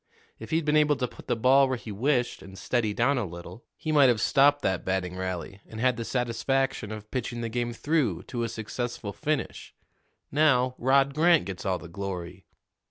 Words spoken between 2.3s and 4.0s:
and steady down a little, he